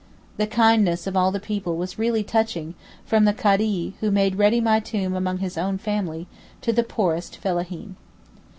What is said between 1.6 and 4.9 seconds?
was really touching, from the Cadi, who made ready my